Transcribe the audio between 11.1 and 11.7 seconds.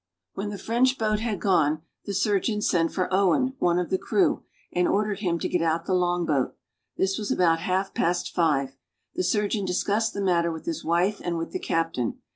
and with the